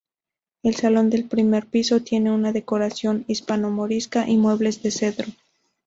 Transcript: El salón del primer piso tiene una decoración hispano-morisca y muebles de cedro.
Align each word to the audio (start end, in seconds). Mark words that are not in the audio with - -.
El 0.63 0.73
salón 0.75 1.11
del 1.11 1.25
primer 1.27 1.67
piso 1.67 1.99
tiene 2.01 2.31
una 2.31 2.51
decoración 2.51 3.23
hispano-morisca 3.27 4.27
y 4.27 4.35
muebles 4.35 4.81
de 4.81 4.89
cedro. 4.89 5.27